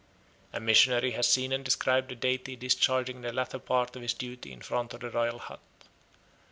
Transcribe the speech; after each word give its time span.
A 0.51 0.59
missionary 0.59 1.11
has 1.11 1.27
seen 1.31 1.51
and 1.51 1.63
described 1.63 2.09
the 2.09 2.15
deity 2.15 2.55
discharging 2.55 3.21
the 3.21 3.31
latter 3.31 3.59
part 3.59 3.95
of 3.95 4.01
his 4.01 4.15
duty 4.15 4.51
in 4.51 4.61
front 4.61 4.95
of 4.95 5.01
the 5.01 5.11
royal 5.11 5.37
hut. 5.37 5.59